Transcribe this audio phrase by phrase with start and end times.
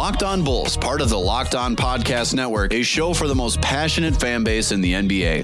[0.00, 3.60] Locked On Bulls, part of the Locked On Podcast Network, a show for the most
[3.60, 5.42] passionate fan base in the NBA.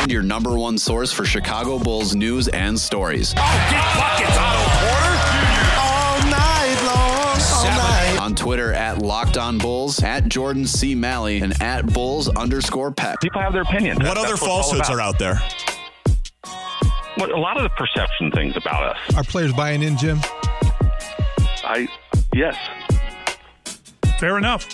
[0.00, 3.34] And your number one source for Chicago Bulls news and stories.
[8.18, 10.94] On Twitter at Locked On Bulls, at Jordan C.
[10.94, 13.20] Malley, and at Bulls underscore Peck.
[13.20, 13.98] People have their opinions.
[13.98, 15.42] What other falsehoods are out there?
[17.20, 19.14] What, a lot of the perception things about us.
[19.14, 20.18] Are players buying in, Jim?
[21.62, 21.86] I
[22.32, 22.56] yes.
[24.18, 24.66] Fair enough.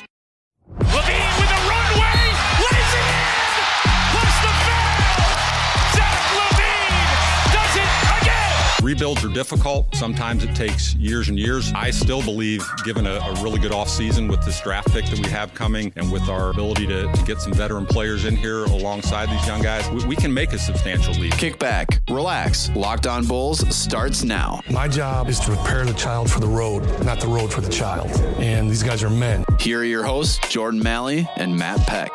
[8.86, 9.92] Rebuilds are difficult.
[9.96, 11.72] Sometimes it takes years and years.
[11.74, 15.28] I still believe, given a, a really good offseason with this draft pick that we
[15.28, 19.28] have coming and with our ability to, to get some veteran players in here alongside
[19.28, 21.32] these young guys, we, we can make a substantial leap.
[21.32, 22.70] Kick back, relax.
[22.76, 24.60] Locked On Bulls starts now.
[24.70, 27.72] My job is to prepare the child for the road, not the road for the
[27.72, 28.08] child.
[28.38, 29.44] And these guys are men.
[29.58, 32.12] Here are your hosts, Jordan Malley and Matt Peck.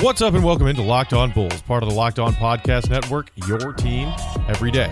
[0.00, 3.30] What's up, and welcome into Locked On Bulls, part of the Locked On Podcast Network,
[3.46, 4.12] your team
[4.48, 4.90] every day.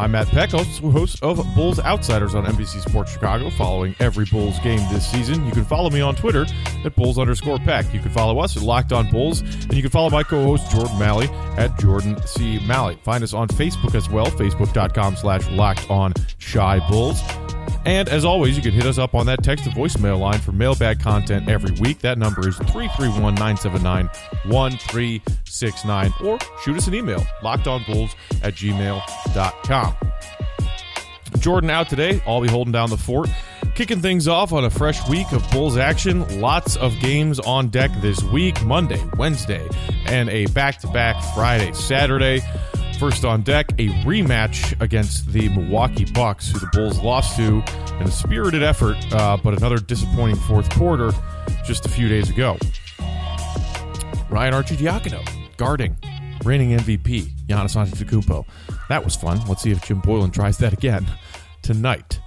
[0.00, 4.58] I'm Matt Peck, host host of Bulls Outsiders on NBC Sports Chicago, following every Bulls
[4.60, 5.44] game this season.
[5.44, 6.46] You can follow me on Twitter
[6.86, 7.92] at Bulls underscore Peck.
[7.92, 10.98] You can follow us at Locked On Bulls, and you can follow my co-host Jordan
[10.98, 12.58] Malley at Jordan C.
[12.66, 12.98] Malley.
[13.02, 16.14] Find us on Facebook as well, facebook.com slash Locked On
[16.50, 17.20] Chi Bulls.
[17.84, 20.52] And as always, you can hit us up on that text to voicemail line for
[20.52, 22.00] mailbag content every week.
[22.00, 24.06] That number is 331 979
[24.46, 26.14] 1369.
[26.22, 29.96] Or shoot us an email, lockedonbulls at gmail.com.
[31.38, 32.22] Jordan out today.
[32.26, 33.30] I'll be holding down the fort.
[33.74, 36.40] Kicking things off on a fresh week of Bulls action.
[36.40, 39.66] Lots of games on deck this week Monday, Wednesday,
[40.06, 42.42] and a back to back Friday, Saturday.
[43.00, 47.62] First on deck, a rematch against the Milwaukee Bucks, who the Bulls lost to
[47.98, 51.10] in a spirited effort, uh, but another disappointing fourth quarter
[51.64, 52.58] just a few days ago.
[54.28, 55.96] Ryan Arcidiacono guarding
[56.44, 58.44] reigning MVP Giannis Antetokounmpo.
[58.90, 59.40] That was fun.
[59.48, 61.06] Let's see if Jim Boylen tries that again
[61.62, 62.20] tonight.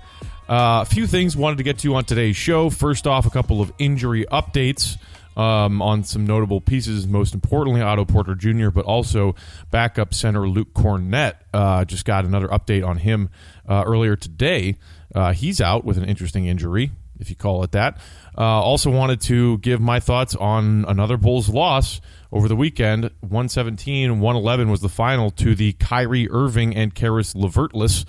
[0.50, 2.72] Uh, a few things wanted to get to on today's show.
[2.72, 4.97] First off, a couple of injury updates
[5.36, 7.08] um, on some notable pieces.
[7.08, 9.36] Most importantly, Otto Porter Jr., but also
[9.72, 11.34] backup center Luke Kornet.
[11.54, 13.30] Uh, just got another update on him
[13.68, 14.78] uh, earlier today.
[15.14, 17.98] Uh, he's out with an interesting injury, if you call it that.
[18.38, 22.02] Uh, also, wanted to give my thoughts on another Bulls loss
[22.32, 23.04] over the weekend.
[23.22, 28.06] 117 111 was the final to the Kyrie Irving and Caris Levertless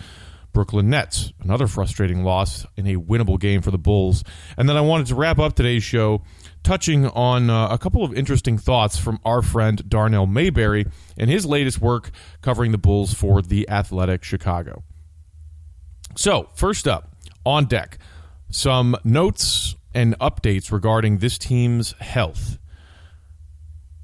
[0.55, 1.33] Brooklyn Nets.
[1.43, 4.25] Another frustrating loss in a winnable game for the Bulls.
[4.57, 6.23] And then I wanted to wrap up today's show
[6.65, 10.87] touching on uh, a couple of interesting thoughts from our friend Darnell Mayberry
[11.17, 12.11] in his latest work
[12.43, 14.83] covering the Bulls for The Athletic Chicago.
[16.17, 17.99] So, first up, on deck,
[18.51, 22.59] some notes and updates regarding this team's health.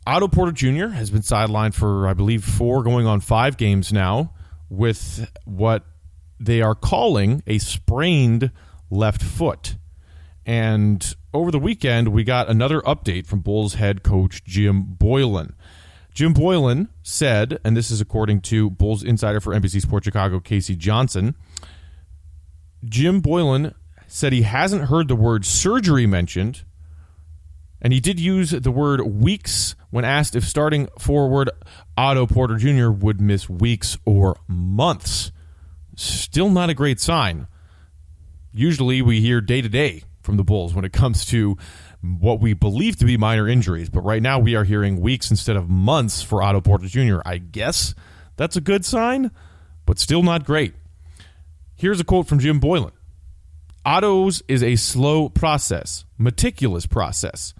[0.07, 0.89] Otto Porter Jr.
[0.89, 4.35] has been sidelined for, I believe, four going on five games now
[4.69, 5.85] with what
[6.39, 8.51] they are calling a sprained
[8.91, 9.77] left foot.
[10.47, 15.53] And over the weekend, we got another update from Bulls head coach Jim Boylen.
[16.13, 20.75] Jim Boylen said, and this is according to Bulls insider for NBC Sports Chicago, K.C.
[20.75, 21.37] Johnson.
[22.85, 23.75] Jim Boylen
[24.07, 26.65] said he hasn't heard the word surgery mentioned,
[27.81, 31.51] and he did use the word weeks when asked if starting forward
[31.97, 32.91] Otto Porter Jr.
[32.91, 35.31] would miss weeks or months.
[35.97, 37.47] Still not a great sign.
[38.53, 41.57] Usually we hear day to day from the Bulls when it comes to
[42.03, 45.57] what we believe to be minor injuries, but right now we are hearing weeks instead
[45.57, 47.21] of months for Otto Porter Jr.
[47.25, 47.95] I guess
[48.37, 49.31] that's a good sign,
[49.87, 50.75] but still not great.
[51.75, 52.93] Here's a quote from Jim Boylen
[53.85, 57.55] Otto's is a slow process, meticulous process.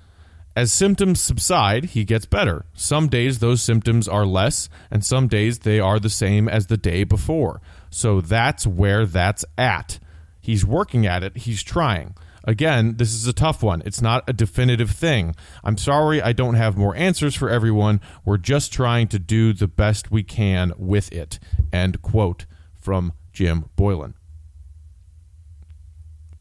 [0.57, 2.67] As symptoms subside, he gets better.
[2.75, 6.77] Some days those symptoms are less, and some days they are the same as the
[6.77, 7.63] day before.
[7.89, 10.01] So that's where that's at.
[10.41, 12.15] He's working at it, he's trying.
[12.45, 13.83] Again, this is a tough one.
[13.85, 15.35] It's not a definitive thing.
[15.63, 18.01] I'm sorry I don't have more answers for everyone.
[18.25, 21.39] We're just trying to do the best we can with it.
[21.73, 24.15] End quote from Jim Boylen.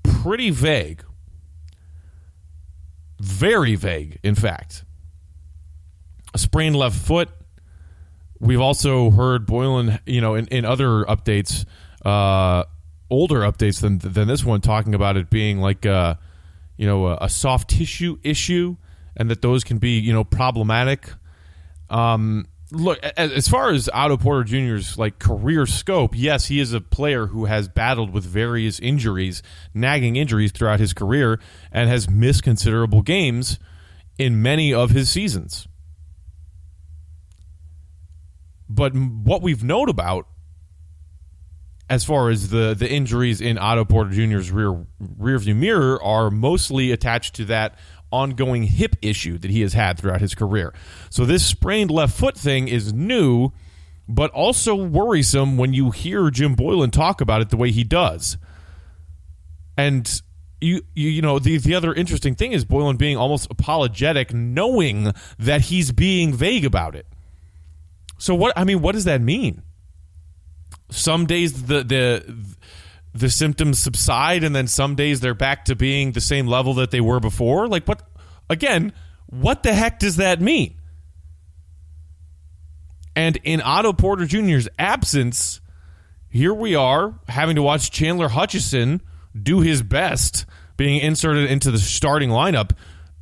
[0.03, 1.03] Pretty vague.
[3.19, 4.85] Very vague, in fact.
[6.33, 7.29] A sprained left foot.
[8.39, 11.65] We've also heard Boylen, you know, in, in other updates,
[12.05, 12.63] uh,
[13.09, 16.19] older updates than than this one, talking about it being like a,
[16.77, 18.77] you know, a, a soft tissue issue,
[19.15, 21.09] and that those can be, you know, problematic.
[21.89, 26.81] Um, look as far as Otto Porter Jr.'s like career scope, yes, he is a
[26.81, 29.41] player who has battled with various injuries,
[29.73, 31.39] nagging injuries throughout his career,
[31.71, 33.59] and has missed considerable games
[34.17, 35.67] in many of his seasons.
[38.67, 40.27] But what we've known about
[41.89, 46.91] as far as the the injuries in Otto Porter Jr.'s rear rearview mirror are mostly
[46.91, 47.75] attached to that
[48.11, 50.73] ongoing hip issue that he has had throughout his career.
[51.09, 53.51] So this sprained left foot thing is new,
[54.07, 58.37] but also worrisome when you hear Jim Boylen talk about it the way he does.
[59.77, 60.21] And
[60.61, 65.13] you, you you know the the other interesting thing is Boylen being almost apologetic knowing
[65.39, 67.07] that he's being vague about it.
[68.17, 69.63] So what I mean what does that mean?
[70.89, 72.35] Some days the the
[73.13, 76.91] the symptoms subside and then some days they're back to being the same level that
[76.91, 77.67] they were before.
[77.67, 78.01] Like what
[78.49, 78.93] again
[79.27, 80.75] what the heck does that mean?
[83.15, 85.61] And in otto porter jr's absence
[86.29, 89.01] here we are having to watch chandler hutchison
[89.41, 90.45] do his best
[90.77, 92.71] being inserted into the starting lineup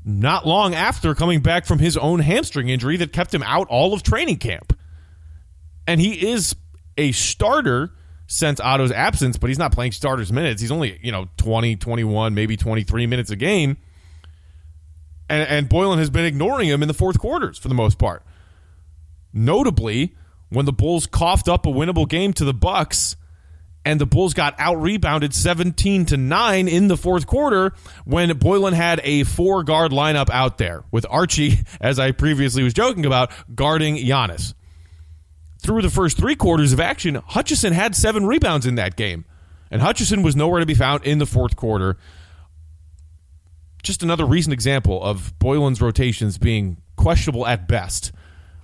[0.07, 3.93] not long after coming back from his own hamstring injury that kept him out all
[3.93, 4.77] of training camp.
[5.85, 6.55] And he is
[6.97, 7.91] a starter
[8.27, 10.61] since Otto's absence, but he's not playing starters minutes.
[10.61, 13.77] He's only, you know, 20, 21, maybe 23 minutes a game.
[15.29, 18.23] And, and Boylen has been ignoring him in the fourth quarters for the most part.
[19.33, 20.15] Notably,
[20.49, 23.15] when the Bulls coughed up a winnable game to the Bucks
[23.85, 27.73] and the Bulls got out rebounded 17 to 9 in the fourth quarter
[28.03, 32.73] when Boylen had a four guard lineup out there with Archie, as I previously was
[32.73, 34.53] joking about, guarding Giannis
[35.59, 39.25] through the first three quarters of action, Hutchison had seven rebounds in that game.
[39.69, 41.97] And Hutchison was nowhere to be found in the fourth quarter.
[43.83, 48.11] Just another recent example of Boylen's rotations being questionable at best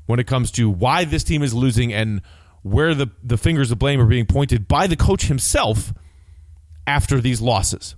[0.05, 2.21] when it comes to why this team is losing and
[2.61, 5.93] where the, the fingers of blame are being pointed by the coach himself
[6.87, 7.95] after these losses.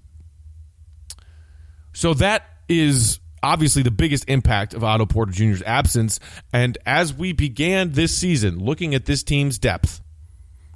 [1.93, 6.19] So that is obviously the biggest impact of Otto Porter Jr.'s absence.
[6.51, 10.01] And as we began this season, looking at this team's depth,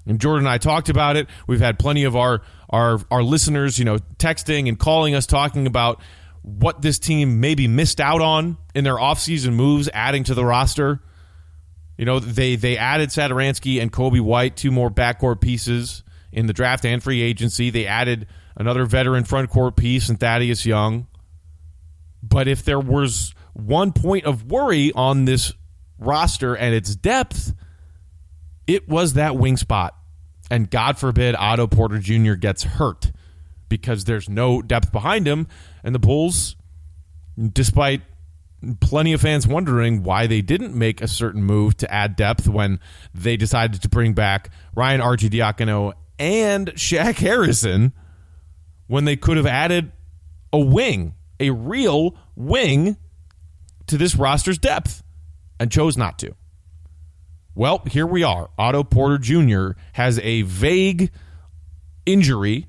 [0.06, 1.28] and Jordan and I talked about it.
[1.46, 5.68] We've had plenty of our our our listeners, you know, texting and calling us talking
[5.68, 6.02] about
[6.42, 11.02] what this team maybe missed out on in their offseason moves, adding to the roster.
[11.98, 16.54] You know, they they added Satoransky and Coby White, two more backcourt pieces in the
[16.54, 17.70] draft and free agency.
[17.70, 21.08] They added another veteran frontcourt piece and Thaddeus Young.
[22.22, 25.54] But if there was one point of worry on this
[25.98, 27.54] roster and its depth,
[28.68, 29.96] it was that wing spot.
[30.52, 32.34] And God forbid Otto Porter Jr.
[32.34, 33.12] gets hurt
[33.68, 35.48] because there's no depth behind him.
[35.84, 36.56] And the Bulls,
[37.54, 38.02] despite
[38.82, 42.80] plenty of fans wondering why they didn't make a certain move to add depth when
[43.14, 47.94] they decided to bring back Ryan Arcidiacono and Shaq Harrison,
[48.88, 49.92] when they could have added
[50.52, 52.98] a wing a real wing
[53.88, 55.04] to this roster's depth
[55.60, 56.36] and chose not to.
[57.56, 58.50] Well, here we are.
[58.58, 59.72] Otto Porter Jr.
[59.94, 61.12] has a vague
[62.06, 62.68] injury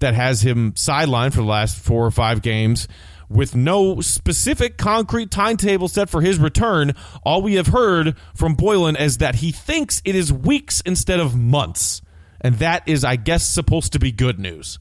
[0.00, 2.88] that has him sidelined for the last four or five games
[3.28, 6.94] with no specific concrete timetable set for his return.
[7.22, 11.36] All we have heard from Boylen is that he thinks it is weeks instead of
[11.36, 12.02] months.
[12.40, 14.78] And that is, I guess, supposed to be good news.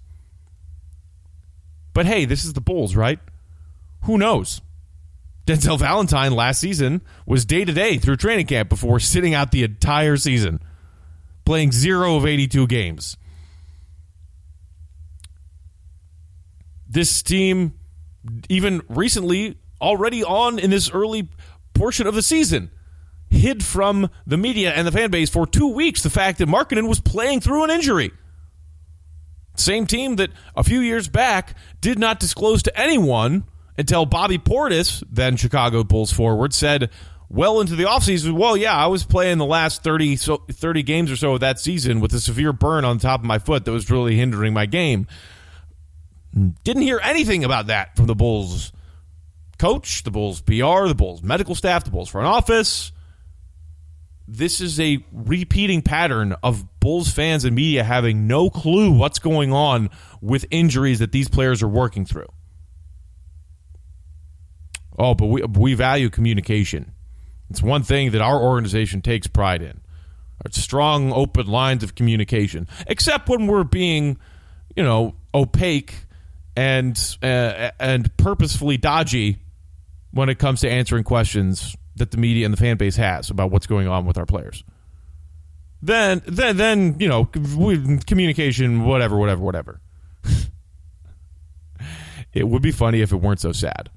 [1.93, 3.19] But hey, this is the Bulls, right?
[4.03, 4.61] Who knows?
[5.45, 9.63] Denzel Valentine last season was day to day through training camp before sitting out the
[9.63, 10.59] entire season,
[11.45, 13.17] playing zero of 82 games.
[16.87, 17.73] This team,
[18.49, 21.27] even recently, already on in this early
[21.73, 22.71] portion of the season,
[23.29, 26.87] hid from the media and the fan base for two weeks the fact that Markkanen
[26.87, 28.11] was playing through an injury.
[29.55, 33.43] Same team that a few years back did not disclose to anyone
[33.77, 36.89] until Bobby Portis, then Chicago Bulls forward, said
[37.29, 41.11] well into the offseason, well, yeah, I was playing the last 30, so, 30 games
[41.11, 43.65] or so of that season with a severe burn on the top of my foot
[43.65, 45.07] that was really hindering my game.
[46.63, 48.71] Didn't hear anything about that from the Bulls
[49.57, 52.91] coach, the Bulls PR, the Bulls medical staff, the Bulls front office.
[54.27, 59.51] This is a repeating pattern of Bulls fans and media having no clue what's going
[59.51, 59.89] on
[60.21, 62.27] with injuries that these players are working through.
[64.97, 66.93] Oh, but we we value communication.
[67.49, 69.81] It's one thing that our organization takes pride in.
[70.51, 74.17] Strong, open lines of communication, except when we're being,
[74.75, 75.93] you know, opaque
[76.55, 79.37] and uh, and purposefully dodgy
[80.11, 83.51] when it comes to answering questions that the media and the fan base has about
[83.51, 84.63] what's going on with our players.
[85.81, 89.81] Then, then, then you know, communication, whatever, whatever, whatever.
[92.33, 93.89] it would be funny if it weren't so sad.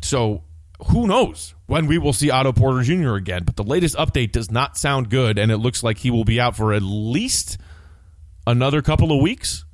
[0.00, 0.44] So,
[0.86, 3.14] who knows when we will see Otto Porter Jr.
[3.14, 3.44] again?
[3.44, 6.40] But the latest update does not sound good, and it looks like he will be
[6.40, 7.58] out for at least
[8.46, 9.64] another couple of weeks.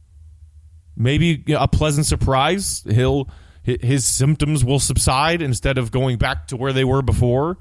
[0.97, 2.83] Maybe a pleasant surprise.
[2.89, 3.29] He'll
[3.63, 7.59] his symptoms will subside instead of going back to where they were before.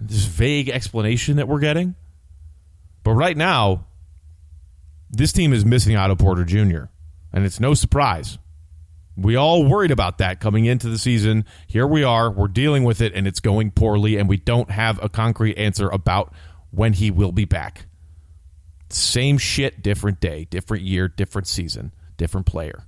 [0.00, 1.94] This vague explanation that we're getting.
[3.02, 3.86] But right now,
[5.10, 6.84] this team is missing Otto Porter Jr.,
[7.32, 8.38] and it's no surprise.
[9.16, 11.46] We all worried about that coming into the season.
[11.66, 15.02] Here we are, we're dealing with it, and it's going poorly, and we don't have
[15.02, 16.34] a concrete answer about
[16.70, 17.86] when he will be back.
[18.90, 22.84] Same shit, different day, different year, different season, different player.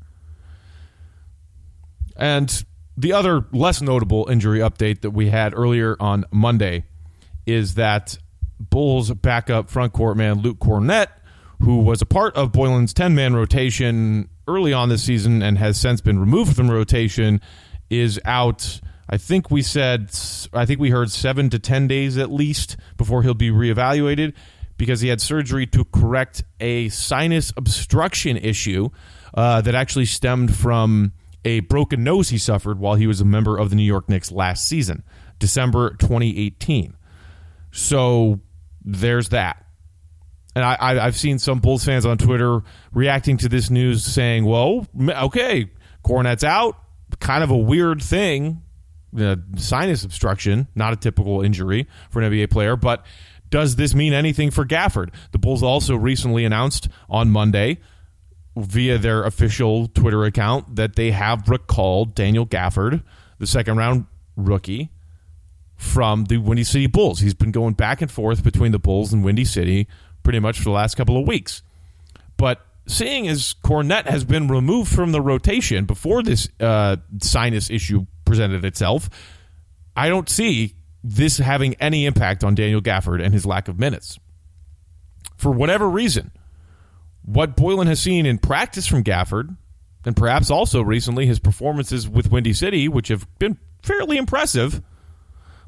[2.19, 2.65] And
[2.97, 6.85] the other less notable injury update that we had earlier on Monday
[7.47, 8.19] is that
[8.59, 11.07] Bulls backup front court man Luke Kornet,
[11.63, 15.79] who was a part of Boylen's 10 man rotation early on this season and has
[15.79, 17.41] since been removed from rotation,
[17.89, 18.81] is out.
[19.09, 20.11] I think we said,
[20.53, 24.35] I think we heard seven to 10 days at least before he'll be reevaluated
[24.77, 28.91] because he had surgery to correct a sinus obstruction issue
[29.35, 31.13] uh, that actually stemmed from
[31.45, 34.31] a broken nose he suffered while he was a member of the New York Knicks
[34.31, 35.03] last season,
[35.39, 36.97] December 2018.
[37.71, 38.41] So
[38.85, 39.65] there's that.
[40.55, 44.87] And I, have seen some Bulls fans on Twitter reacting to this news saying, well,
[45.01, 45.71] okay,
[46.05, 46.77] Kornet's out.
[47.21, 48.63] Kind of a weird thing.
[49.19, 53.07] Uh, sinus obstruction, not a typical injury for an NBA player, but
[53.51, 55.15] does this mean anything for Gafford?
[55.33, 57.79] The Bulls also recently announced on Monday
[58.61, 63.03] via their official Twitter account that they have recalled Daniel Gafford,
[63.39, 64.91] the second round rookie
[65.77, 67.21] from the Windy City Bulls.
[67.21, 69.87] He's been going back and forth between the Bulls and Windy City
[70.23, 71.63] pretty much for the last couple of weeks.
[72.37, 78.07] But seeing as Kornet has been removed from the rotation before this uh, sinus issue
[78.25, 79.09] presented itself,
[79.97, 84.19] I don't see this having any impact on Daniel Gafford and his lack of minutes.
[85.37, 86.33] For whatever reason,
[87.29, 89.55] what Boylen has seen in practice from Gafford,
[90.07, 94.81] and perhaps also recently his performances with Windy City, which have been fairly impressive.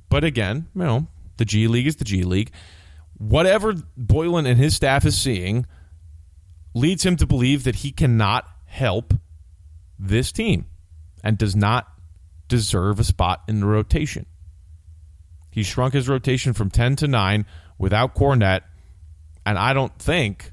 [0.09, 2.51] But again, you know, the G League is the G League.
[3.19, 5.67] Whatever Boylen and his staff is seeing
[6.73, 9.13] leads him to believe that he cannot help
[9.99, 10.65] this team
[11.23, 11.87] and does not
[12.49, 14.25] deserve a spot in the rotation.
[15.51, 17.45] He shrunk his rotation from 10 to 9
[17.77, 18.63] without Kornet,
[19.45, 20.53] and I don't think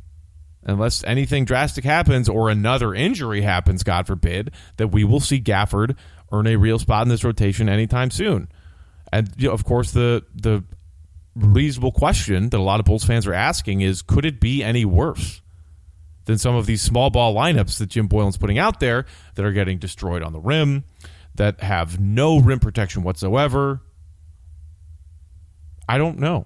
[0.64, 5.96] unless anything drastic happens or another injury happens, God forbid, that we will see Gafford
[6.32, 8.50] earn a real spot in this rotation anytime soon.
[9.12, 10.64] And you know, of course, the the
[11.36, 14.86] reasonable question that a lot of Bulls fans are asking is, could it be any
[14.86, 15.42] worse
[16.26, 19.52] than some of these small ball lineups that Jim Boylen's putting out there that are
[19.52, 20.84] getting destroyed on the rim,
[21.36, 23.82] that have no rim protection whatsoever?
[25.88, 26.46] I don't know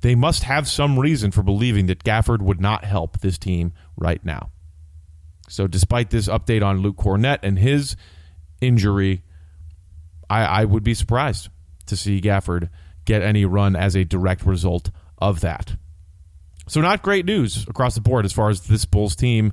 [0.00, 4.24] they must have some reason for believing that Gafford would not help this team right
[4.24, 4.50] now.
[5.48, 7.96] So, despite this update on Luke Kornet and his
[8.60, 9.22] injury,
[10.28, 11.48] I, I would be surprised
[11.86, 12.68] to see Gafford
[13.04, 15.76] get any run as a direct result of that.
[16.68, 19.52] So, not great news across the board as far as this Bulls team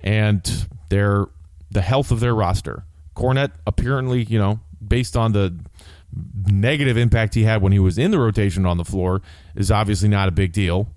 [0.00, 1.26] and their
[1.70, 2.84] the health of their roster.
[3.16, 5.58] Kornet apparently, you know, based on the
[6.46, 9.22] negative impact he had when he was in the rotation on the floor
[9.54, 10.88] is obviously not a big deal.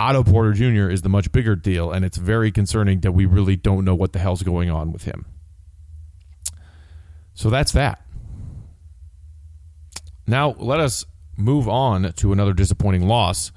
[0.00, 0.90] Otto Porter Jr.
[0.90, 4.12] is the much bigger deal, and it's very concerning that we really don't know what
[4.12, 5.24] the hell's going on with him.
[7.34, 8.02] So that's that.
[10.26, 11.04] Now, let us
[11.36, 13.52] move on to another disappointing loss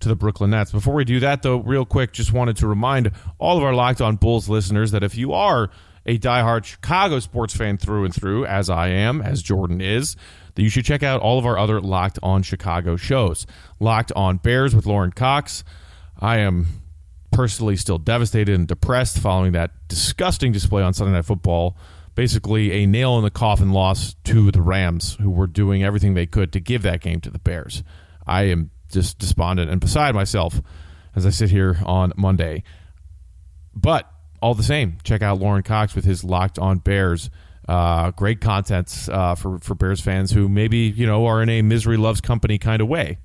[0.00, 0.72] to the Brooklyn Nets.
[0.72, 4.00] Before we do that, though, real quick, just wanted to remind all of our Locked
[4.00, 5.70] On Bulls listeners that if you are
[6.06, 10.16] a diehard Chicago sports fan through and through, as I am, as Jordan is,
[10.54, 13.46] that you should check out all of our other Locked On Chicago shows.
[13.80, 15.64] Locked On Bears with Lorin Cox.
[16.18, 16.66] I am
[17.30, 21.76] personally still devastated and depressed following that disgusting display on Sunday Night Football.
[22.14, 26.26] Basically, a nail in the coffin loss to the Rams, who were doing everything they
[26.26, 27.82] could to give that game to the Bears.
[28.26, 30.60] I am just despondent and beside myself
[31.16, 32.64] as I sit here on Monday.
[33.74, 34.11] But
[34.42, 37.30] all the same, check out Lorin Cox with his Locked On Bears.
[37.68, 41.62] Uh, great content uh, for for Bears fans who maybe you know are in a
[41.62, 43.18] misery loves company kind of way.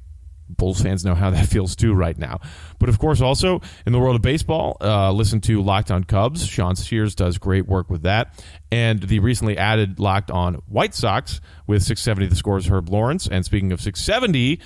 [0.48, 2.40] Bulls fans know how that feels too right now.
[2.80, 6.46] But of course, also in the world of baseball, uh, listen to Locked On Cubs.
[6.46, 8.42] Sean Shears does great work with that.
[8.72, 13.28] And the recently added Locked On White Sox with 670 the scores Herb Lawrence.
[13.28, 14.60] And speaking of 670,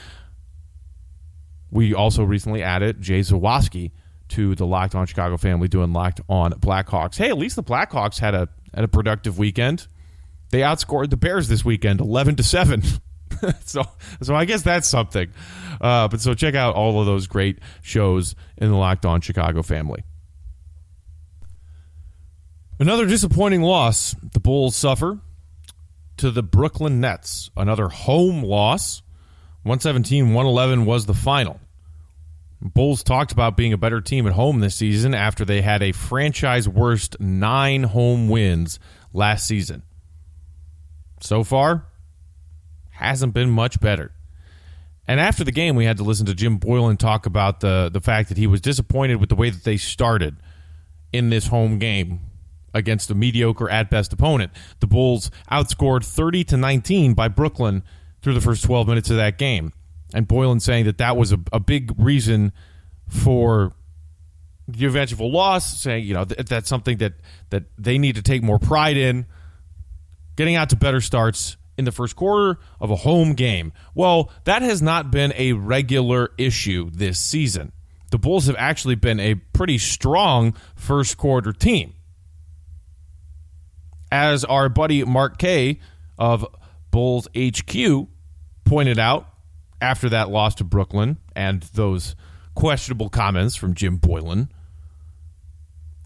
[1.71, 3.91] we also recently added Jay Zawaski
[4.31, 7.17] to the Locked On Chicago family doing Locked On Blackhawks.
[7.17, 9.87] Hey, at least the Blackhawks had a had a productive weekend.
[10.49, 12.83] They outscored the Bears this weekend, eleven to seven.
[13.65, 13.83] so,
[14.21, 15.31] so I guess that's something.
[15.79, 19.61] Uh, but so check out all of those great shows in the Locked On Chicago
[19.61, 20.03] family.
[22.79, 25.19] Another disappointing loss the Bulls suffer
[26.17, 27.51] to the Brooklyn Nets.
[27.55, 29.01] Another home loss.
[29.63, 31.59] 117 111 was the final.
[32.61, 35.91] Bulls talked about being a better team at home this season after they had a
[35.91, 38.79] franchise worst nine home wins
[39.13, 39.81] last season.
[41.21, 41.87] So far,
[42.91, 44.11] hasn't been much better.
[45.07, 47.99] And after the game, we had to listen to Jim Boylen talk about the the
[47.99, 50.37] fact that he was disappointed with the way that they started
[51.11, 52.21] in this home game
[52.73, 54.51] against a mediocre at best opponent.
[54.79, 57.83] The Bulls outscored 30 to 19 by Brooklyn
[58.21, 59.73] through the first 12 minutes of that game.
[60.13, 62.51] And Boylen saying that that was a, a big reason
[63.07, 63.73] for
[64.67, 67.13] the eventual loss, saying, you know, th- that's something that,
[67.49, 69.25] that they need to take more pride in,
[70.35, 73.73] getting out to better starts in the first quarter of a home game.
[73.95, 77.71] Well, that has not been a regular issue this season.
[78.11, 81.93] The Bulls have actually been a pretty strong first quarter team.
[84.11, 85.79] As our buddy Mark Kay
[86.17, 86.45] of
[86.91, 88.07] Bulls HQ
[88.65, 89.30] pointed out
[89.81, 92.15] after that loss to Brooklyn and those
[92.55, 94.49] questionable comments from Jim Boylen,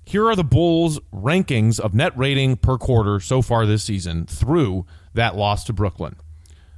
[0.06, 4.86] Here are the Bulls' rankings of net rating per quarter so far this season through
[5.14, 6.16] that loss to Brooklyn.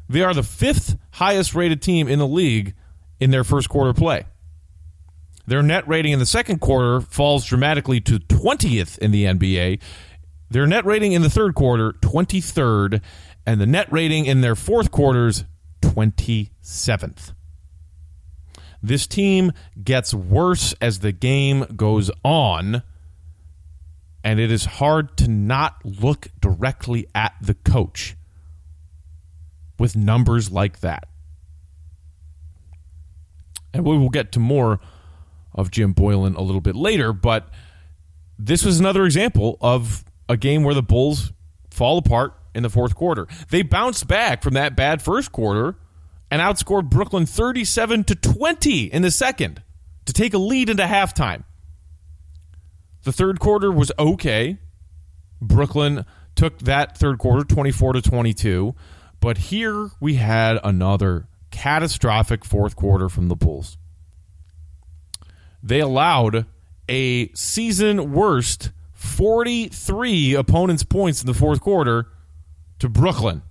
[0.09, 2.73] They are the fifth highest rated team in the league
[3.19, 4.25] in their first quarter play.
[5.45, 9.81] Their net rating in the second quarter falls dramatically to 20th in the NBA.
[10.49, 13.01] Their net rating in the third quarter, 23rd,
[13.45, 15.43] and the net rating in their fourth quarters,
[15.81, 17.33] 27th.
[18.81, 19.51] This team
[19.83, 22.83] gets worse as the game goes on,
[24.23, 28.15] and it is hard to not look directly at the coach
[29.79, 31.07] with numbers like that.
[33.73, 34.79] And we will get to more
[35.53, 37.49] of Jim Boylen a little bit later, but
[38.37, 41.31] this was another example of a game where the Bulls
[41.71, 43.27] fall apart in the fourth quarter.
[43.49, 45.75] They bounced back from that bad first quarter
[46.29, 49.61] and outscored Brooklyn 37 to 20 in the second
[50.05, 51.43] to take a lead into halftime.
[53.03, 54.57] The third quarter was okay.
[55.39, 56.03] Brooklyn
[56.35, 58.75] took that third quarter 24 to 22,
[59.19, 63.77] but here we had another catastrophic fourth quarter from the Bulls.
[65.63, 66.45] They allowed
[66.89, 72.07] a season worst 43 opponents' points in the fourth quarter
[72.79, 73.41] to Brooklyn.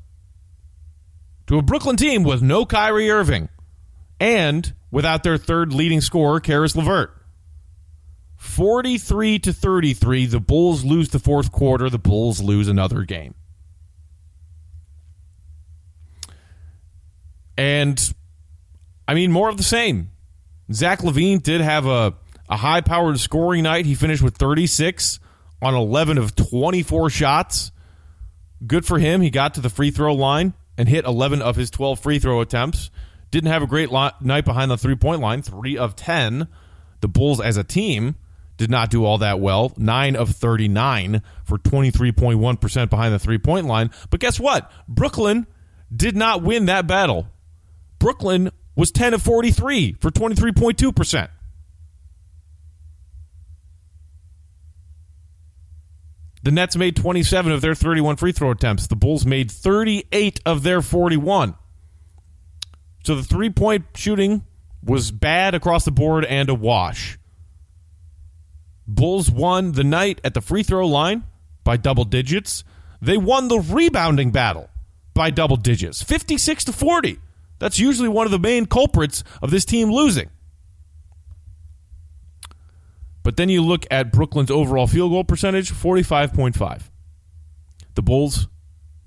[1.49, 3.49] To a Brooklyn team with no Kyrie Irving
[4.19, 7.13] and without their third leading scorer, Caris LeVert.
[8.37, 13.35] 43 to 33, the Bulls lose the fourth quarter, the Bulls lose another game.
[17.57, 18.15] And
[19.09, 20.11] I mean, more of the same.
[20.73, 22.15] Zach LaVine did have a,
[22.49, 23.87] a high powered scoring night.
[23.87, 25.21] He finished with 36
[25.63, 27.73] on 11 of 24 shots.
[28.65, 29.21] Good for him.
[29.21, 32.41] He got to the free throw line and hit 11 of his 12 free throw
[32.41, 32.91] attempts.
[33.31, 36.49] Didn't have a great night behind the three point line, 3 of 10.
[37.01, 38.17] The Bulls as a team
[38.57, 43.67] did not do all that well, 9 of 39 for 23.1% behind the three point
[43.67, 43.91] line.
[44.11, 44.71] But guess what?
[44.89, 45.47] Brooklyn
[45.95, 47.29] did not win that battle.
[47.99, 51.29] Brooklyn was 10 of 43 for 23.2%.
[56.47, 58.87] The Nets made 27 of their 31 free throw attempts.
[58.87, 61.57] The Bulls made 38 of their 41.
[63.03, 64.45] So the three point shooting
[64.81, 67.19] was bad across the board and a wash.
[68.87, 71.25] Bulls won the night at the free throw line
[71.65, 72.63] by double digits.
[73.03, 74.71] They won the rebounding battle
[75.15, 77.19] by double digits, 56 to 40.
[77.59, 80.31] That's usually one of the main culprits of this team losing.
[83.27, 86.83] But then you look at Brooklyn's overall field goal percentage 45.5.
[87.97, 88.47] The Bulls,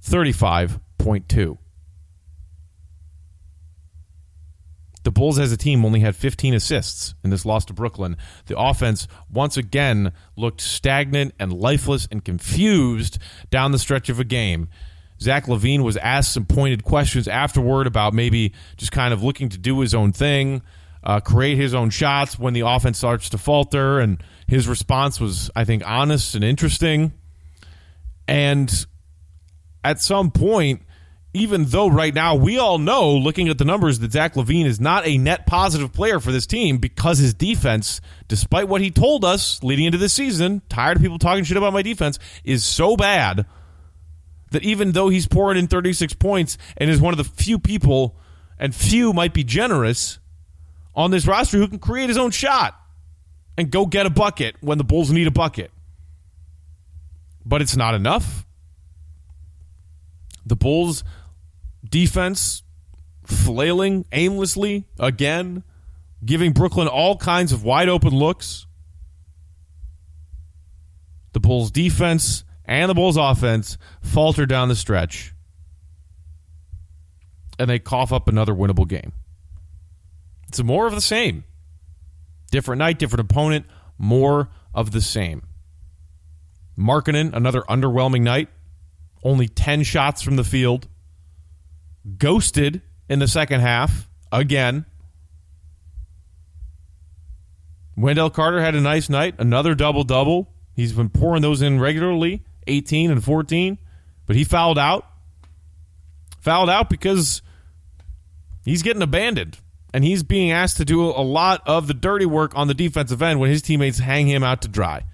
[0.03, 1.57] 35.2.
[5.03, 8.17] The Bulls as a team only had 15 assists in this loss to Brooklyn.
[8.47, 14.25] The offense once again looked stagnant and lifeless and confused down the stretch of a
[14.25, 14.67] game.
[15.21, 19.57] Zach LaVine was asked some pointed questions afterward about maybe just kind of looking to
[19.57, 20.61] do his own thing,
[21.03, 23.99] uh, create his own shots when the offense starts to falter.
[23.99, 27.13] And his response was, I think, honest and interesting.
[28.27, 28.85] And
[29.83, 30.83] at some point,
[31.33, 34.79] even though right now we all know, looking at the numbers, that Zach LaVine is
[34.79, 39.23] not a net positive player for this team because his defense, despite what he told
[39.23, 42.97] us leading into this season, tired of people talking shit about my defense, is so
[42.97, 43.45] bad
[44.51, 48.17] that even though he's pouring in 36 points and is one of the few people,
[48.57, 50.19] and few might be generous,
[50.99, 52.77] on this roster who can create his own shot
[53.57, 55.71] and go get a bucket when the Bulls need a bucket.
[57.45, 58.45] But it's not enough.
[60.45, 61.05] The Bulls
[61.89, 62.63] defense
[63.23, 65.63] flailing aimlessly again,
[66.25, 68.67] giving Brooklyn all kinds of wide open looks.
[71.31, 75.33] The Bulls defense and the Bulls offense falter down the stretch.
[77.57, 79.13] And they cough up another winnable game.
[80.49, 81.43] It's more of the same.
[82.51, 83.67] Different night, different opponent,
[83.99, 85.43] more of the same.
[86.77, 88.49] Markkanen, another underwhelming night.
[89.23, 90.87] Only 10 shots from the field.
[92.17, 94.85] Ghosted in the second half again.
[97.95, 100.51] Wendell Carter had a nice night, another double double.
[100.73, 103.77] He's been pouring those in regularly, 18 and 14,
[104.25, 105.05] but he fouled out.
[106.39, 107.43] Fouled out because
[108.63, 109.59] he's getting abandoned
[109.93, 113.21] and he's being asked to do a lot of the dirty work on the defensive
[113.21, 115.05] end when his teammates hang him out to dry.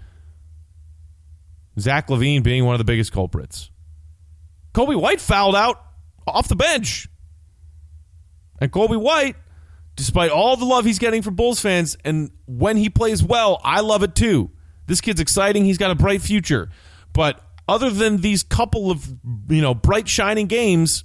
[1.80, 3.70] Zach LaVine being one of the biggest culprits.
[4.74, 5.82] Coby White fouled out
[6.28, 7.08] off the bench.
[8.60, 9.36] And Coby White,
[9.96, 13.82] despite all the love he's getting from Bulls fans, and when he plays well, I
[13.82, 14.52] love it too.
[14.88, 15.66] This kid's exciting.
[15.66, 16.70] He's got a bright future.
[17.14, 19.08] But other than these couple of,
[19.50, 21.04] you know, bright shining games,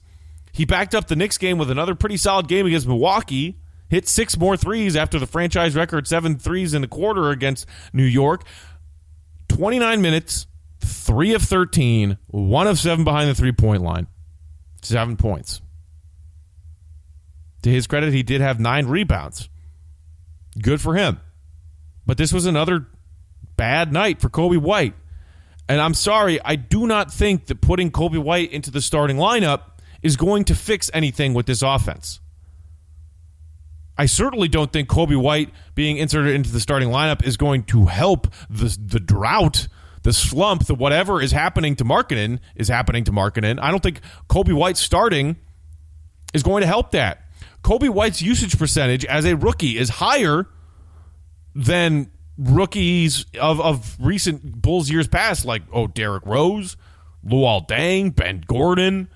[0.52, 3.59] he backed up the Knicks game with another pretty solid game against Milwaukee.
[3.90, 8.04] Hit six more threes after the franchise record seven threes in a quarter against New
[8.04, 8.44] York.
[9.48, 10.46] 29 minutes,
[10.78, 14.06] three of 13, one of seven behind the three point line,
[14.80, 15.60] seven points.
[17.62, 19.48] To his credit, he did have nine rebounds.
[20.62, 21.20] Good for him.
[22.06, 22.86] But this was another
[23.56, 24.94] bad night for Coby White.
[25.68, 29.62] And I'm sorry, I do not think that putting Coby White into the starting lineup
[30.00, 32.20] is going to fix anything with this offense.
[34.00, 37.84] I certainly don't think Coby White being inserted into the starting lineup is going to
[37.84, 39.68] help the the drought,
[40.04, 43.60] the slump, the whatever is happening to Markkanen is happening to Markkanen.
[43.60, 45.36] I don't think Coby White starting
[46.32, 47.26] is going to help that.
[47.62, 50.46] Coby White's usage percentage as a rookie is higher
[51.54, 56.78] than rookies of, of recent Bulls years past, like oh Derrick Rose,
[57.22, 59.10] Luol Deng, Ben Gordon.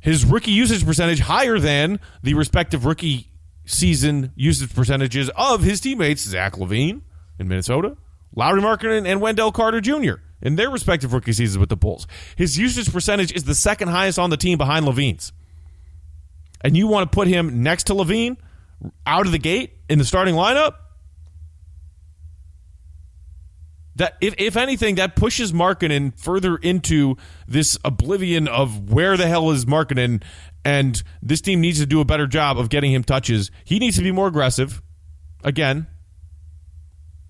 [0.00, 3.27] His rookie usage percentage higher than the respective rookie
[3.68, 7.02] season usage percentages of his teammates Zach LaVine
[7.38, 7.96] in Minnesota,
[8.34, 10.14] Lauri Markkanen, and Wendell Carter Jr.
[10.42, 12.06] in their respective rookie seasons with the Bulls.
[12.34, 15.32] His usage percentage is the second highest on the team behind LaVine's.
[16.62, 18.38] And you want to put him next to LaVine
[19.06, 20.74] out of the gate in the starting lineup?
[23.98, 27.16] That if, if anything, that pushes Markkanen further into
[27.48, 30.22] this oblivion of where the hell is Markkanen,
[30.64, 33.50] and this team needs to do a better job of getting him touches.
[33.64, 34.82] He needs to be more aggressive.
[35.42, 35.88] Again,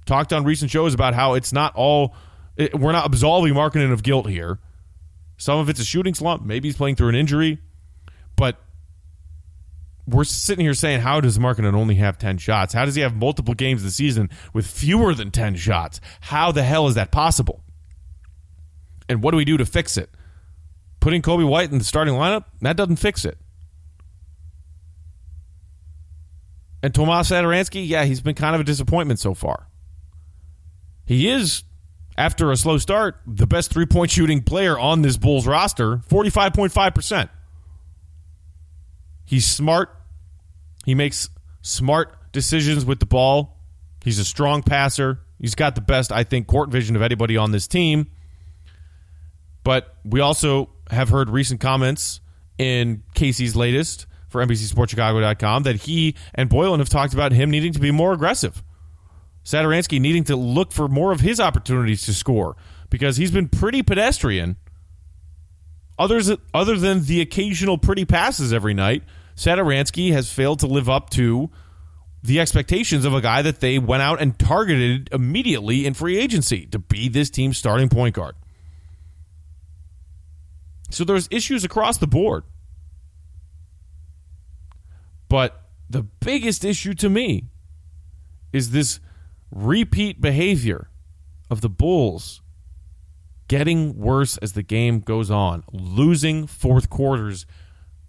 [0.04, 2.14] talked on recent shows about how it's not all
[2.56, 4.58] it, we're not absolving Markkanen of guilt here.
[5.38, 6.44] Some of it's a shooting slump.
[6.44, 7.60] Maybe he's playing through an injury,
[10.08, 12.72] we're sitting here saying, how does Markkanen only have 10 shots?
[12.72, 16.00] How does he have multiple games this season with fewer than 10 shots?
[16.20, 17.62] How the hell is that possible?
[19.08, 20.10] And what do we do to fix it?
[21.00, 23.38] Putting Coby White in the starting lineup, that doesn't fix it.
[26.82, 29.66] And Tomas Satoransky, yeah, he's been kind of a disappointment so far.
[31.04, 31.64] He is,
[32.16, 37.28] after a slow start, the best three point shooting player on this Bulls roster, 45.5%.
[39.24, 39.97] He's smart.
[40.88, 41.28] He makes
[41.60, 43.58] smart decisions with the ball.
[44.02, 45.20] He's a strong passer.
[45.38, 48.10] He's got the best, I think, court vision of anybody on this team.
[49.64, 52.22] But we also have heard recent comments
[52.56, 57.80] in K.C.'s latest for NBCSportsChicago.com that he and Boylen have talked about him needing to
[57.80, 58.62] be more aggressive.
[59.44, 62.56] Satoransky needing to look for more of his opportunities to score
[62.88, 64.56] because he's been pretty pedestrian.
[65.98, 69.02] Others, other than the occasional pretty passes every night,
[69.38, 71.48] Satoransky has failed to live up to
[72.24, 76.66] the expectations of a guy that they went out and targeted immediately in free agency
[76.66, 78.34] to be this team's starting point guard.
[80.90, 82.42] So there's issues across the board.
[85.28, 87.44] But the biggest issue to me
[88.52, 88.98] is this
[89.52, 90.90] repeat behavior
[91.48, 92.42] of the Bulls
[93.46, 97.46] getting worse as the game goes on, losing fourth quarters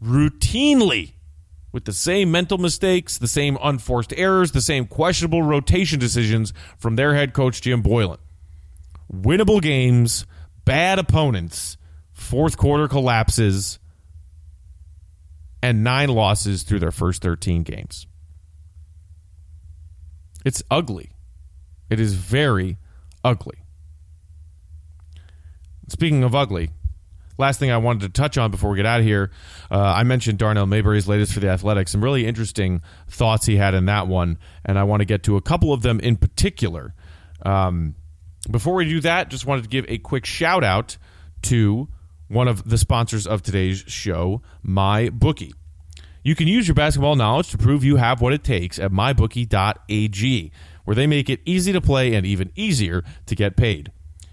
[0.03, 1.13] routinely
[1.71, 6.95] with the same mental mistakes, the same unforced errors, the same questionable rotation decisions from
[6.95, 8.17] their head coach, Jim Boylen.
[9.11, 10.25] Winnable games,
[10.65, 11.77] bad opponents,
[12.11, 13.79] fourth quarter collapses,
[15.61, 18.07] and nine losses through their first 13 games.
[20.45, 21.11] It's ugly.
[21.89, 22.77] It is very
[23.23, 23.57] ugly.
[25.89, 26.69] Speaking of ugly,
[27.39, 29.31] last thing I wanted to touch on before we get out of here,
[29.71, 31.91] uh, I mentioned Darnell Mayberry's latest for the Athletics.
[31.91, 35.37] Some really interesting thoughts he had in that one, and I want to get to
[35.37, 36.93] a couple of them in particular.
[37.43, 37.95] Um,
[38.51, 40.97] before we do that, just wanted to give a quick shout out
[41.43, 41.87] to
[42.27, 45.53] one of the sponsors of today's show, My Bookie.
[46.21, 50.51] You can use your basketball knowledge to prove you have what it takes at mybookie.ag,
[50.83, 53.91] where they make it easy to play and even easier to get paid.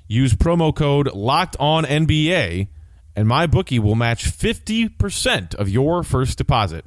[0.09, 2.69] Use promo code Locked On NBA,
[3.17, 6.85] and my bookie will match 50% of your first deposit.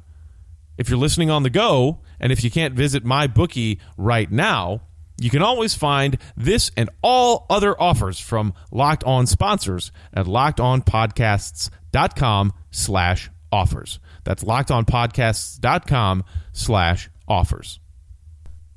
[0.78, 4.82] If you're listening on the go, and if you can't visit my bookie right now,
[5.20, 12.52] you can always find this and all other offers from Locked On sponsors at lockedonpodcasts.com
[12.70, 13.98] slash offers.
[14.24, 17.80] That's lockedonpodcasts.com slash offers.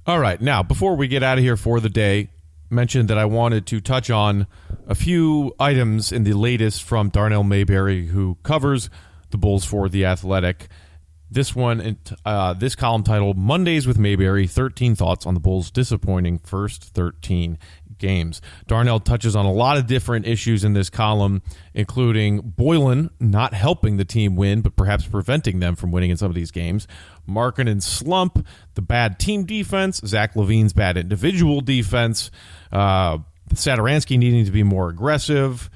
[0.06, 2.28] All right, now, before we get out of here for the day,
[2.70, 4.48] mentioned that I wanted to touch on
[4.88, 8.89] a few items in the latest from Darnell Mayberry, who covers
[9.30, 10.67] the Bulls for The Athletic.
[11.32, 16.38] This one, uh, this column titled Mondays with Mayberry 13 Thoughts on the Bulls' Disappointing
[16.38, 17.58] First 13
[17.98, 18.41] Games.
[18.67, 21.41] Darnell touches on a lot of different issues in this column,
[21.74, 26.30] including Boylen not helping the team win, but perhaps preventing them from winning in some
[26.30, 26.88] of these games.
[27.28, 32.30] Markkanen slump, the bad team defense, Zach LaVine's bad individual defense,
[32.72, 33.19] uh,
[33.56, 35.70] Satoransky needing to be more aggressive.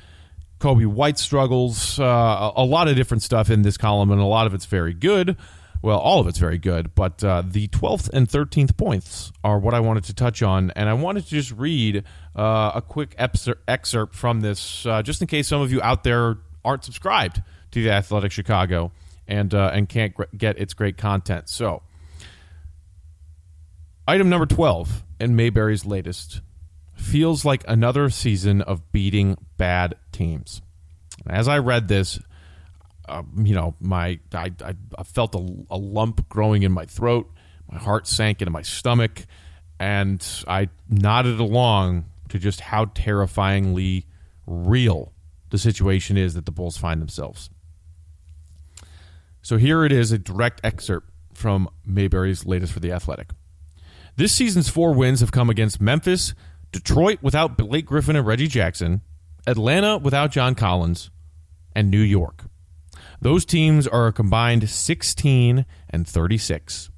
[0.59, 4.47] Coby White struggles, uh, a lot of different stuff in this column, and a lot
[4.47, 5.37] of it's very good.
[5.83, 9.75] Well, all of it's very good, but uh, the 12th and 13th points are what
[9.75, 12.03] I wanted to touch on, and I wanted to just read
[12.35, 16.37] uh, a quick excerpt from this, uh, just in case some of you out there
[16.65, 18.91] aren't subscribed to the Athletic Chicago
[19.27, 21.49] and uh, and can't get its great content.
[21.49, 21.83] So,
[24.07, 26.41] item number 12 in Mayberry's latest
[26.97, 30.61] feels like another season of beating bad teams.
[31.27, 32.19] As I read this,
[33.07, 37.31] uh, you know, my I, I, I felt a, a, lump growing in my throat.
[37.71, 39.25] My heart sank into my stomach,
[39.79, 44.05] and I nodded along to just how terrifyingly
[44.45, 45.13] real
[45.49, 47.49] the situation is that the Bulls find themselves.
[49.41, 53.29] So here it is, a direct excerpt from Mayberry's latest for the Athletic.
[54.17, 56.33] This season's four wins have come against Memphis,
[56.77, 59.01] Detroit without Blake Griffin and Reggie Jackson,
[59.47, 61.09] Atlanta without John Collins,
[61.75, 62.45] and New York.
[63.19, 66.91] Those teams are a combined 16 and 36.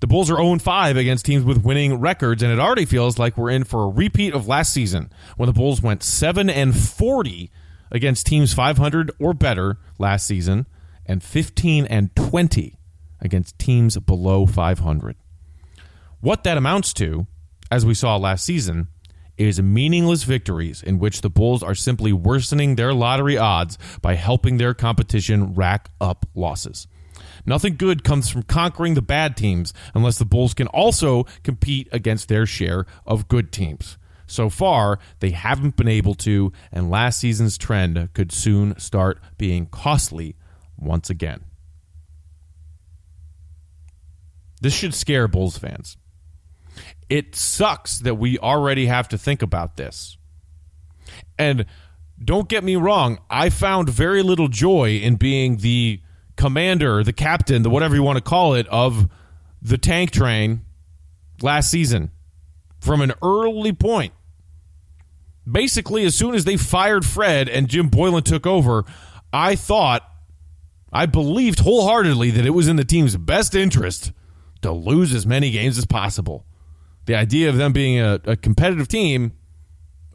[0.00, 3.36] The Bulls are 0 5 against teams with winning records, and it already feels like
[3.36, 7.50] we're in for a repeat of last season when the Bulls went 7 and 40
[7.90, 10.66] against teams 500 or better last season,
[11.04, 12.78] and 15 and 20
[13.20, 15.16] against teams below 500.
[16.20, 17.26] What that amounts to
[17.70, 18.88] as we saw last season,
[19.36, 24.56] is meaningless victories in which the Bulls are simply worsening their lottery odds by helping
[24.56, 26.86] their competition rack up losses.
[27.44, 32.28] Nothing good comes from conquering the bad teams unless the Bulls can also compete against
[32.28, 33.98] their share of good teams.
[34.26, 39.66] So far, they haven't been able to, and last season's trend could soon start being
[39.66, 40.34] costly
[40.76, 41.44] once again.
[44.60, 45.96] This should scare Bulls fans.
[47.08, 50.16] It sucks that we already have to think about this.
[51.38, 51.66] And
[52.22, 56.00] don't get me wrong, I found very little joy in being the
[56.36, 59.08] commander, the captain, the whatever you want to call it, of
[59.62, 60.62] the tank train
[61.42, 62.10] last season
[62.80, 64.12] from an early point.
[65.50, 68.84] Basically, as soon as they fired Fred and Jim Boylen took over,
[69.32, 70.02] I thought,
[70.92, 74.12] I believed wholeheartedly that it was in the team's best interest
[74.62, 76.45] to lose as many games as possible
[77.06, 79.32] the idea of them being a, a competitive team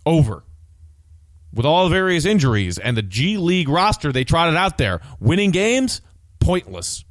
[0.06, 0.44] over
[1.54, 5.02] with all the various injuries and the G League roster they trotted out there.
[5.20, 6.02] Winning games,
[6.40, 7.04] pointless.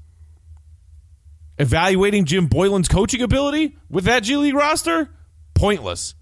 [1.58, 5.10] Evaluating Jim Boylen's coaching ability with that G League roster,
[5.54, 6.14] pointless.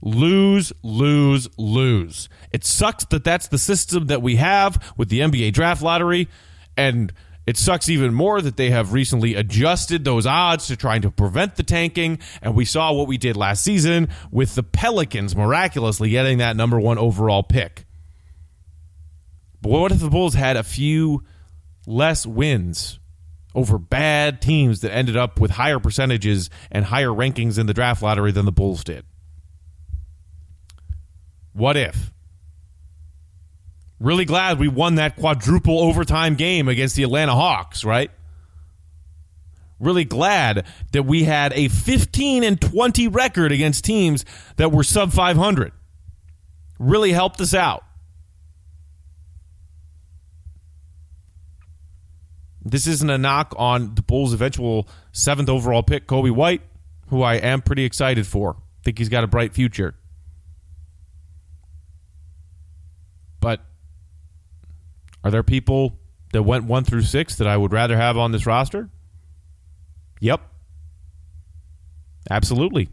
[0.00, 2.28] Lose, lose, lose.
[2.52, 6.28] It sucks that that's the system that we have with the NBA draft lottery.
[6.76, 7.12] And
[7.46, 11.56] it sucks even more that they have recently adjusted those odds to trying to prevent
[11.56, 12.18] the tanking.
[12.40, 16.80] And we saw what we did last season with the Pelicans miraculously getting that number
[16.80, 17.84] one overall pick.
[19.60, 21.24] But what if the Bulls had a few
[21.86, 22.98] less wins
[23.54, 28.02] over bad teams that ended up with higher percentages and higher rankings in the draft
[28.02, 29.04] lottery than the Bulls did?
[31.52, 32.10] What if?
[34.04, 38.10] Really glad we won that quadruple overtime game against the Atlanta Hawks, right?
[39.80, 45.10] Really glad that we had a 15 and 20 record against teams that were sub
[45.10, 45.72] 500.
[46.78, 47.82] Really helped us out.
[52.62, 56.60] This isn't a knock on the Bulls' eventual seventh overall pick, Coby White,
[57.08, 58.56] who I am pretty excited for.
[58.82, 59.94] Think he's got a bright future.
[63.40, 63.62] But
[65.24, 65.98] are there people
[66.32, 68.90] that went one through six that I would rather have on this roster?
[70.20, 70.40] Yep.
[72.30, 72.90] Absolutely.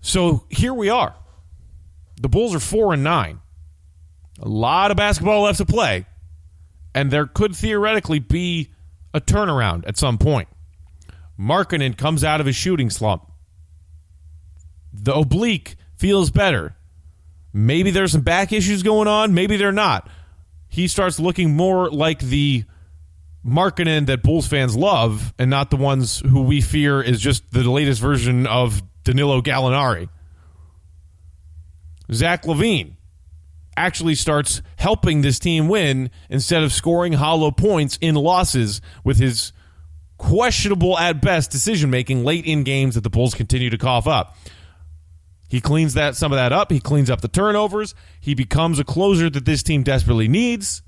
[0.00, 1.14] So here we are.
[2.20, 3.40] The Bulls are four and nine.
[4.40, 6.06] A lot of basketball left to play.
[6.94, 8.72] And there could theoretically be
[9.14, 10.48] a turnaround at some point.
[11.38, 13.30] Markkanen comes out of his shooting slump.
[14.92, 16.76] The oblique feels better.
[17.52, 19.34] Maybe there's some back issues going on.
[19.34, 20.08] Maybe they're not.
[20.68, 22.64] He starts looking more like the
[23.44, 27.68] Markkanen that Bulls fans love and not the ones who we fear is just the
[27.68, 30.08] latest version of Danilo Gallinari.
[32.12, 32.94] Zach LaVine
[33.76, 39.52] actually starts helping this team win instead of scoring hollow points in losses with his
[40.18, 44.36] questionable at best decision making late in games that the Bulls continue to cough up.
[45.52, 46.72] He cleans that some of that up.
[46.72, 47.94] He cleans up the turnovers.
[48.18, 50.80] He becomes a closer that this team desperately needs.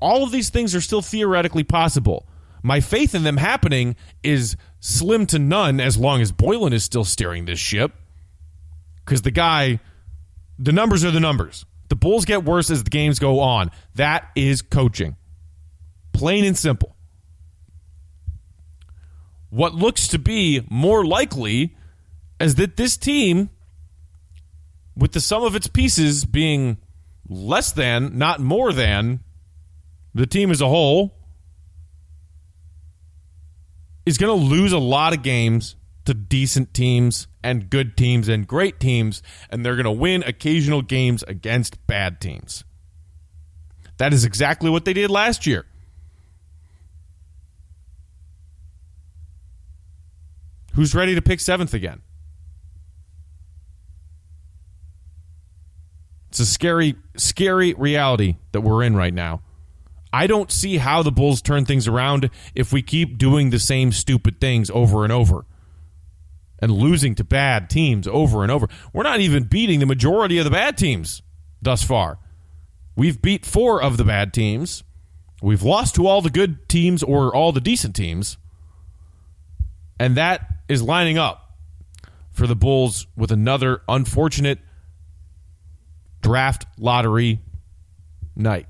[0.00, 2.26] All of these things are still theoretically possible.
[2.62, 7.04] My faith in them happening is slim to none as long as Boylen is still
[7.04, 7.92] steering this ship.
[9.04, 9.80] Because the guy,
[10.58, 11.66] the numbers are the numbers.
[11.90, 13.70] The Bulls get worse as the games go on.
[13.96, 15.14] That is coaching.
[16.14, 16.96] Plain and simple.
[19.50, 21.76] What looks to be more likely
[22.40, 23.50] is that this team,
[24.96, 26.78] with the sum of its pieces being
[27.28, 29.20] less than, not more than,
[30.14, 31.14] the team as a whole,
[34.04, 38.46] is going to lose a lot of games to decent teams and good teams and
[38.46, 42.64] great teams, and they're going to win occasional games against bad teams.
[43.98, 45.66] That is exactly what they did last year.
[50.74, 52.02] Who's ready to pick seventh again?
[56.36, 59.40] It's a scary, scary reality that we're in right now.
[60.12, 63.90] I don't see how the Bulls turn things around if we keep doing the same
[63.90, 65.46] stupid things over and over
[66.58, 68.68] and losing to bad teams over and over.
[68.92, 71.22] We're not even beating the majority of the bad teams
[71.62, 72.18] thus far.
[72.96, 74.84] We've beat four of the bad teams.
[75.40, 78.36] We've lost to all the good teams or all the decent teams.
[79.98, 81.56] And that is lining up
[82.30, 84.58] for the Bulls with another unfortunate
[86.22, 87.40] draft lottery
[88.34, 88.66] night.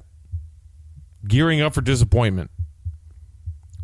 [1.26, 2.50] Gearing up for disappointment.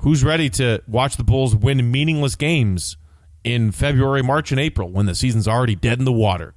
[0.00, 2.96] Who's ready to watch the Bulls win meaningless games
[3.44, 6.54] in February, March, and April when the season's already dead in the water?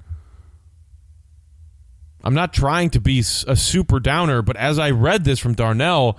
[2.24, 6.18] I'm not trying to be a super downer, but as I read this from Darnell,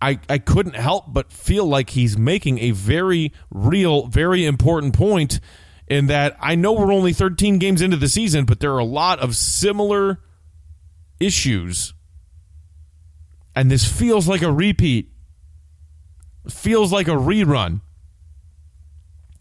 [0.00, 5.40] I, I couldn't help but feel like he's making a very real, very important point
[5.88, 8.84] in that I know we're only 13 games into the season, but there are a
[8.84, 10.20] lot of similar
[11.20, 11.94] issues.
[13.54, 15.10] And this feels like a repeat.
[16.48, 17.80] feels like a rerun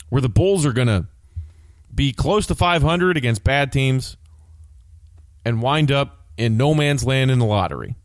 [0.10, 1.08] where the Bulls are going to
[1.94, 4.18] be close to 500 against bad teams
[5.46, 7.96] and wind up in no man's land in the lottery.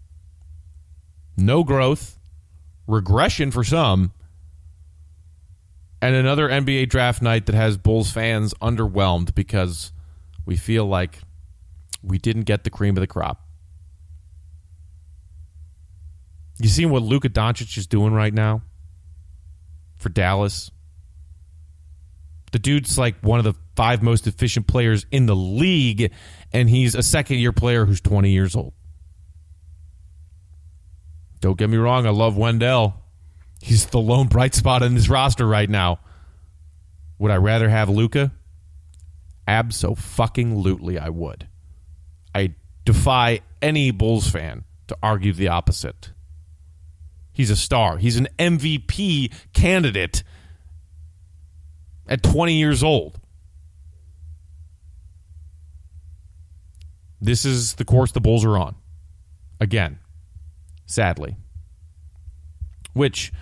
[1.36, 2.18] No growth,
[2.86, 4.12] regression for some,
[6.06, 9.90] and another NBA draft night that has Bulls fans underwhelmed because
[10.44, 11.18] we feel like
[12.00, 13.42] we didn't get the cream of the crop.
[16.58, 18.62] You see what Luka Doncic is doing right now
[19.96, 20.70] for Dallas?
[22.52, 26.12] The dude's like one of the five most efficient players in the league,
[26.52, 28.72] and he's a second year player who's 20 years old.
[31.40, 33.02] Don't get me wrong, I love Wendell.
[33.60, 36.00] He's the lone bright spot in this roster right now.
[37.18, 38.32] Would I rather have Luka?
[39.48, 41.48] Absolutely, I would.
[42.34, 42.54] I
[42.84, 46.12] defy any Bulls fan to argue the opposite.
[47.32, 47.98] He's a star.
[47.98, 50.22] He's an MVP candidate
[52.08, 53.20] at 20 years old.
[57.20, 58.76] This is the course the Bulls are on.
[59.60, 59.98] Again,
[60.86, 61.36] sadly.
[62.92, 63.32] Which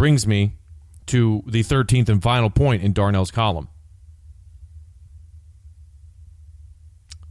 [0.00, 0.56] brings me
[1.04, 3.68] to the 13th and final point in Darnell's column.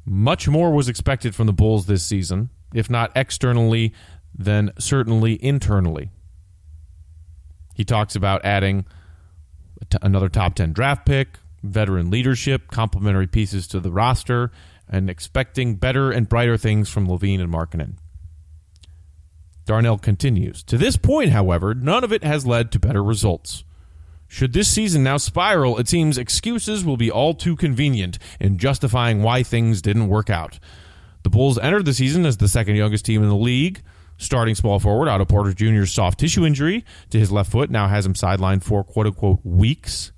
[0.06, 3.92] Much more was expected from the Bulls this season, if not externally,
[4.38, 6.12] then certainly internally.
[7.74, 8.86] He talks about adding
[10.04, 14.52] another top 10 draft pick, veteran leadership, complementary pieces to the roster,
[14.88, 17.96] and expecting better and brighter things from LaVine and Markkanen.
[19.70, 20.64] Darnell continues.
[20.64, 23.64] To this point, however, none of it has led to better results.
[24.28, 29.22] Should this season now spiral, it seems excuses will be all too convenient in justifying
[29.22, 30.58] why things didn't work out.
[31.22, 33.84] The Bulls entered the season as the second youngest team in the league.
[34.18, 38.08] Starting small forward Otto Porter Jr.'s soft tissue injury to his left foot now has
[38.08, 40.12] him sidelined for quote unquote weeks.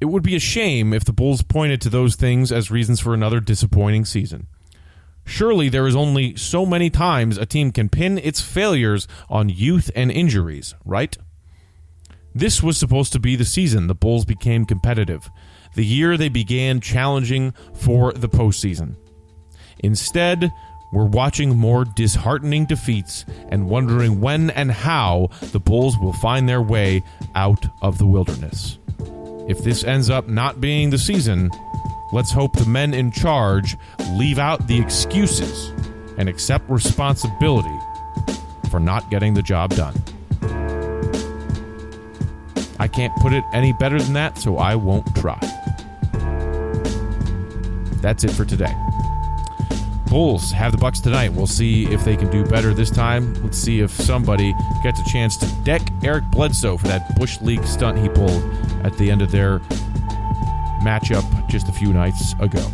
[0.00, 3.14] It would be a shame if the Bulls pointed to those things as reasons for
[3.14, 4.46] another disappointing season.
[5.24, 9.90] Surely there is only so many times a team can pin its failures on youth
[9.94, 11.16] and injuries, right?
[12.34, 15.30] This was supposed to be the season the Bulls became competitive,
[15.74, 18.96] the year they began challenging for the postseason.
[19.78, 20.50] Instead,
[20.92, 26.62] we're watching more disheartening defeats and wondering when and how the Bulls will find their
[26.62, 27.02] way
[27.34, 28.78] out of the wilderness.
[29.48, 31.50] If this ends up not being the season,
[32.14, 33.76] let's hope the men in charge
[34.12, 35.72] leave out the excuses
[36.16, 37.76] and accept responsibility
[38.70, 39.94] for not getting the job done.
[42.78, 45.40] I can't put it any better than that, so I won't try.
[48.00, 48.72] That's it for today.
[50.06, 51.32] Bulls have the Bucks tonight.
[51.32, 53.34] We'll see if they can do better this time.
[53.42, 54.54] Let's see if somebody
[54.84, 58.44] gets a chance to deck Eric Bledsoe for that Bush League stunt he pulled
[58.84, 59.58] at the end of their
[60.84, 61.23] matchup
[61.54, 62.66] just a few nights ago.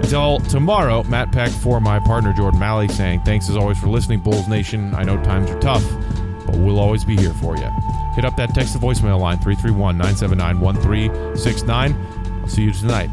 [0.00, 4.20] Until tomorrow, Matt Peck for my partner Jordan Malley saying thanks as always for listening,
[4.20, 4.94] Bulls Nation.
[4.94, 5.82] I know times are tough,
[6.46, 7.68] but we'll always be here for you.
[8.14, 11.92] Hit up that text to voicemail line 331 979 1369.
[12.40, 13.10] I'll see you tonight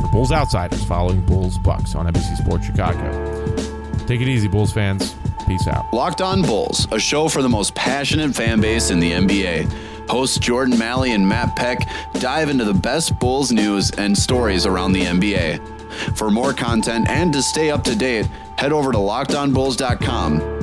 [0.00, 4.06] for Bulls Outsiders following Bulls Bucks on NBC Sports Chicago.
[4.06, 5.16] Take it easy, Bulls fans.
[5.48, 5.92] Peace out.
[5.92, 9.87] Locked On Bulls, a show for the most passionate fan base in the NBA.
[10.08, 14.92] Hosts Jordan Malley and Matt Peck dive into the best Bulls news and stories around
[14.92, 16.16] the NBA.
[16.16, 20.57] For more content and to stay up to date, head over to lockedonbulls.com